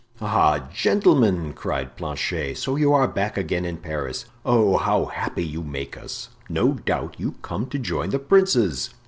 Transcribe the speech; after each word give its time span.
"Ah, 0.19 0.67
gentlemen!" 0.73 1.53
cried 1.53 1.95
Planchet, 1.95 2.57
"so 2.57 2.75
you 2.75 2.91
are 2.91 3.07
back 3.07 3.37
again 3.37 3.65
in 3.65 3.77
Paris. 3.77 4.25
Oh, 4.43 4.77
how 4.77 5.05
happy 5.05 5.45
you 5.45 5.61
make 5.61 5.95
us! 5.95 6.29
no 6.49 6.69
doubt 6.73 7.17
you 7.19 7.33
come 7.43 7.67
to 7.67 7.77
join 7.77 8.09
the 8.09 8.17
princes!" 8.17 8.95